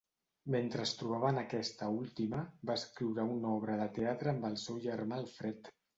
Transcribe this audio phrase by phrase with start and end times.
[0.53, 2.39] Mentre es trobava en aquesta última,
[2.71, 5.71] va escriure una obra de teatre amb el seu germà Alfred.